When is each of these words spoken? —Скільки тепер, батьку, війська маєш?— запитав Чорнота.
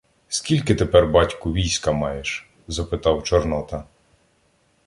—Скільки 0.29 0.75
тепер, 0.75 1.07
батьку, 1.07 1.53
війська 1.53 1.91
маєш?— 1.91 2.49
запитав 2.67 3.23
Чорнота. 3.23 3.83